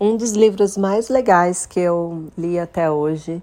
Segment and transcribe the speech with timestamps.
[0.00, 3.40] Um dos livros mais legais que eu li até hoje,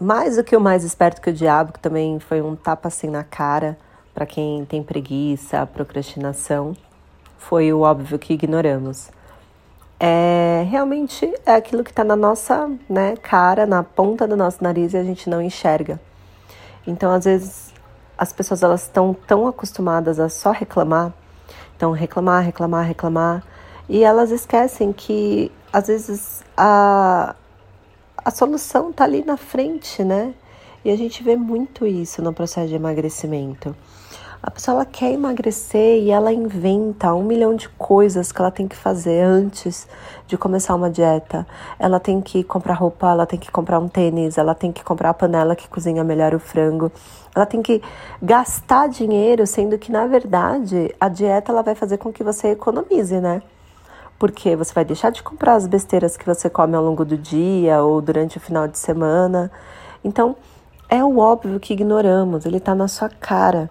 [0.00, 3.08] mais do que o Mais Esperto que o Diabo, que também foi um tapa assim
[3.08, 3.78] na cara
[4.12, 6.76] para quem tem preguiça, procrastinação,
[7.38, 9.10] foi o óbvio que ignoramos.
[9.98, 14.92] É realmente é aquilo que está na nossa né, cara, na ponta do nosso nariz
[14.92, 16.00] e a gente não enxerga.
[16.86, 17.72] Então, às vezes,
[18.18, 21.12] as pessoas elas estão tão acostumadas a só reclamar,
[21.76, 23.42] então reclamar, reclamar, reclamar,
[23.88, 27.34] e elas esquecem que às vezes a,
[28.24, 30.34] a solução está ali na frente, né?
[30.84, 33.74] E a gente vê muito isso no processo de emagrecimento.
[34.42, 38.76] A pessoa quer emagrecer e ela inventa um milhão de coisas que ela tem que
[38.76, 39.88] fazer antes
[40.26, 41.44] de começar uma dieta.
[41.78, 45.10] Ela tem que comprar roupa, ela tem que comprar um tênis, ela tem que comprar
[45.10, 46.92] a panela que cozinha melhor o frango.
[47.34, 47.82] Ela tem que
[48.22, 53.20] gastar dinheiro, sendo que na verdade a dieta ela vai fazer com que você economize,
[53.20, 53.42] né?
[54.18, 57.82] Porque você vai deixar de comprar as besteiras que você come ao longo do dia
[57.82, 59.50] ou durante o final de semana.
[60.02, 60.36] Então,
[60.88, 63.68] é o óbvio que ignoramos, ele está na sua cara.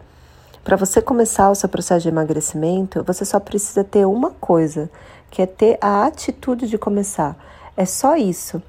[0.63, 4.89] Para você começar o seu processo de emagrecimento, você só precisa ter uma coisa,
[5.29, 7.37] que é ter a atitude de começar.
[7.77, 8.61] É só isso.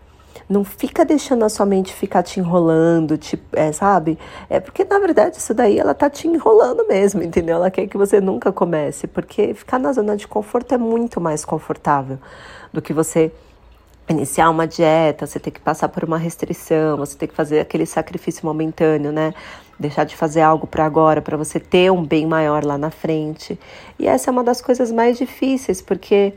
[0.49, 4.19] Não fica deixando a sua mente ficar te enrolando, tipo, é, sabe?
[4.49, 7.57] É porque na verdade isso daí ela tá te enrolando mesmo, entendeu?
[7.57, 11.45] Ela quer que você nunca comece, porque ficar na zona de conforto é muito mais
[11.45, 12.19] confortável
[12.73, 13.33] do que você
[14.09, 17.87] iniciar uma dieta, você ter que passar por uma restrição, você ter que fazer aquele
[17.87, 19.35] sacrifício momentâneo, né?
[19.79, 23.59] Deixar de fazer algo para agora, para você ter um bem maior lá na frente.
[23.99, 26.35] E essa é uma das coisas mais difíceis, porque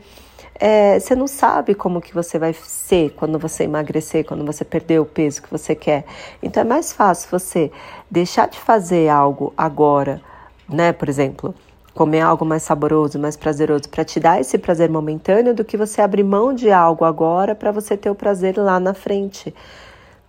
[0.60, 5.00] é, você não sabe como que você vai ser quando você emagrecer, quando você perder
[5.00, 6.04] o peso que você quer.
[6.42, 7.72] Então é mais fácil você
[8.10, 10.20] deixar de fazer algo agora,
[10.68, 10.92] né?
[10.92, 11.54] Por exemplo,
[11.94, 16.02] comer algo mais saboroso, mais prazeroso, para te dar esse prazer momentâneo, do que você
[16.02, 19.54] abrir mão de algo agora para você ter o prazer lá na frente,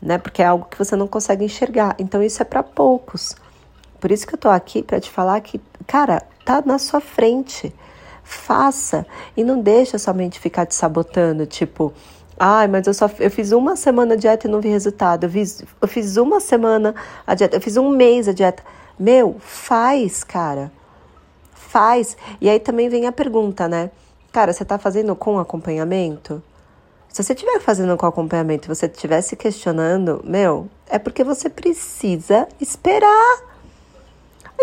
[0.02, 0.18] né?
[0.18, 1.94] Porque é algo que você não consegue enxergar.
[2.00, 3.36] Então isso é para poucos.
[4.00, 7.74] Por isso que eu tô aqui para te falar que, cara, tá na sua frente.
[8.24, 9.06] Faça
[9.36, 11.94] e não deixa somente ficar te sabotando, tipo,
[12.44, 15.26] Ai, mas eu só eu fiz uma semana dieta e não vi resultado.
[15.26, 16.96] Eu fiz, eu fiz uma semana
[17.28, 18.64] a dieta, eu fiz um mês a dieta.
[18.98, 20.72] Meu, faz, cara
[21.72, 22.18] faz.
[22.42, 23.90] E aí também vem a pergunta, né?
[24.32, 26.44] Cara, você está fazendo com acompanhamento?
[27.08, 31.50] Se você estiver fazendo com acompanhamento e você estiver se questionando, meu, é porque você
[31.50, 33.50] precisa esperar.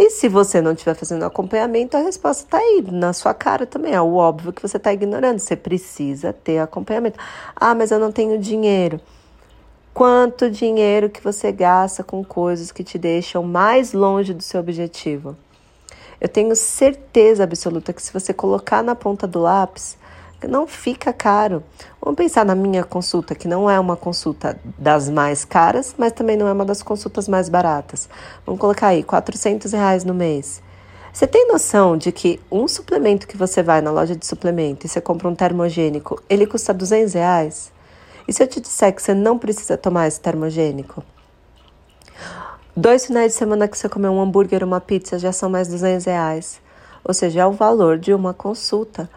[0.00, 3.92] E se você não estiver fazendo acompanhamento, a resposta está aí, na sua cara também.
[3.92, 5.41] É o óbvio que você está ignorando.
[5.41, 7.19] Você precisa ter acompanhamento.
[7.56, 9.00] Ah, mas eu não tenho dinheiro.
[9.92, 15.36] Quanto dinheiro que você gasta com coisas que te deixam mais longe do seu objetivo?
[16.20, 19.98] Eu tenho certeza absoluta que se você colocar na ponta do lápis,
[20.47, 21.62] não fica caro.
[22.00, 26.37] Vamos pensar na minha consulta, que não é uma consulta das mais caras, mas também
[26.37, 28.09] não é uma das consultas mais baratas.
[28.47, 30.62] Vamos colocar aí, 400 reais no mês.
[31.12, 34.88] Você tem noção de que um suplemento que você vai na loja de suplemento e
[34.88, 37.72] você compra um termogênico, ele custa 200 reais?
[38.28, 41.03] E se eu te disser que você não precisa tomar esse termogênico?
[42.77, 45.66] Dois finais de semana que você comer um hambúrguer ou uma pizza já são mais
[45.66, 46.60] 200 reais.
[47.03, 49.10] Ou seja, é o valor de uma consulta.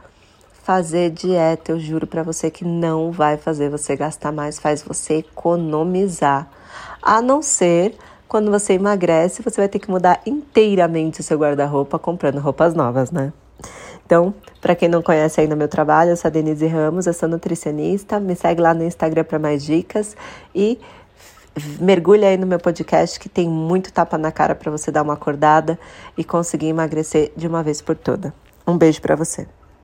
[0.63, 5.15] Fazer dieta, eu juro para você que não vai fazer você gastar mais, faz você
[5.15, 6.47] economizar.
[7.01, 11.97] A não ser quando você emagrece, você vai ter que mudar inteiramente o seu guarda-roupa
[11.97, 13.33] comprando roupas novas, né?
[14.05, 17.27] Então, para quem não conhece ainda meu trabalho, eu sou a Denise Ramos, eu sou
[17.27, 18.19] nutricionista.
[18.19, 20.15] Me segue lá no Instagram para mais dicas
[20.53, 20.79] e
[21.79, 25.13] mergulha aí no meu podcast que tem muito tapa na cara para você dar uma
[25.13, 25.79] acordada
[26.15, 28.31] e conseguir emagrecer de uma vez por toda.
[28.67, 29.47] Um beijo para você.